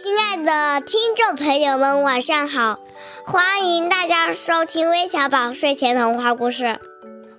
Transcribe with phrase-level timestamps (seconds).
[0.00, 2.78] 亲爱的听众朋友们，晚上好！
[3.24, 6.78] 欢迎大家收听微小宝睡前童话故事。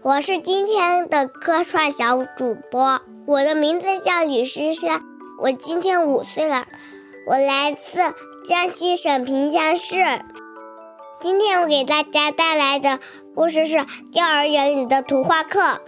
[0.02, 4.88] 我是今天的客串小主播，我的名字叫李诗诗，
[5.42, 6.66] 我今天五岁了，
[7.28, 8.14] 我来自
[8.46, 9.96] 江西省萍乡市。
[11.22, 13.00] 今天我给大家带来的
[13.36, 13.78] 故事是
[14.12, 15.80] 幼儿园里的图画课。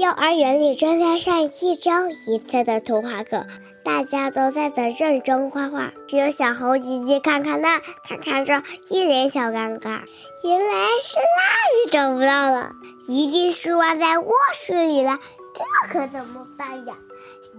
[0.00, 1.90] 幼儿园里正在上一周
[2.26, 3.44] 一次的图画课，
[3.84, 10.00] 大家都在这认真画画，只有小猴吉吉看看那，看看这，一脸小尴尬。
[10.42, 12.70] 原来是蜡笔找不到了，
[13.08, 15.18] 一定是忘在卧室里了，
[15.54, 16.94] 这可怎么办呀？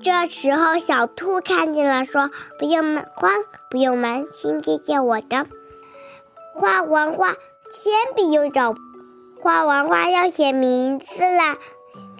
[0.02, 3.32] 这时候，小兔看见了，说：“不用慌，
[3.70, 5.46] 不用忙，先借借我的。”
[6.58, 8.74] 画完画，铅笔又找，
[9.40, 11.60] 画完画要写名字了。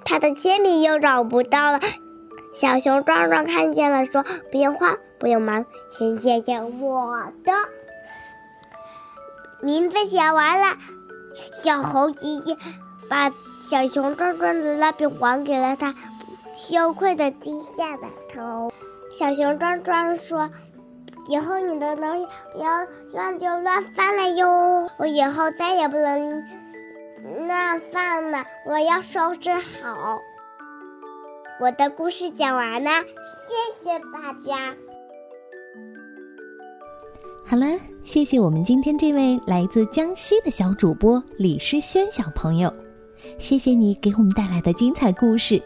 [0.04, 1.80] 他的铅笔又找不到了，
[2.54, 7.54] 小熊壮壮看见了，说：“不用慌，不用忙，先写写我的
[9.62, 10.78] 名字。”写完了，
[11.54, 12.58] 小猴姐姐
[13.10, 15.96] 把小熊壮壮的蜡笔还给了他，
[16.56, 18.72] 羞愧的低下了头。
[19.18, 20.50] 小熊壮壮说
[21.30, 26.44] ：“以后你的东西不要乱丢乱放了哟，我以后再也不能。”
[27.48, 30.20] 那饭了，我要收拾好。
[31.60, 32.90] 我的故事讲完了，
[33.48, 34.76] 谢谢大家。
[37.46, 37.68] 好了，
[38.04, 42.74] 谢谢我们今天这位来自江西的小主播李诗轩小朋友，
[43.38, 45.62] 谢谢你给我们带来的精彩故事。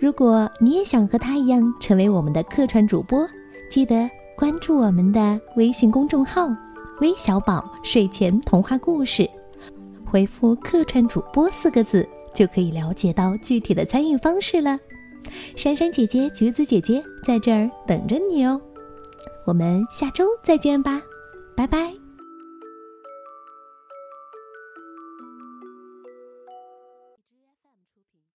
[0.00, 3.28] 如果你也想和他一样成为我们的客串主播，
[3.70, 6.48] 记得关注我们的微信公众号
[7.00, 9.28] “微小宝睡前童话故事”。
[10.16, 14.78] 回复“客串主播”四个字，就可以了解到具体的参与方式了。
[15.56, 18.58] 珊珊姐姐、橘子姐姐在这儿等着你哦。
[19.44, 21.02] 我们下周再见吧，
[21.54, 22.05] 拜拜。